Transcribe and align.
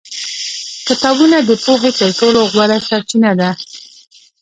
کتابونه 0.87 1.37
د 1.41 1.49
پوهې 1.63 1.91
تر 1.99 2.09
ټولو 2.19 2.39
غوره 2.51 2.77
سرچینه 2.87 3.31
دي. 3.39 3.51